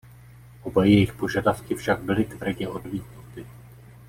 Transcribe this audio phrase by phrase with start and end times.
[0.63, 3.45] Oba jejich požadavky však byly tvrdě odmítnuty.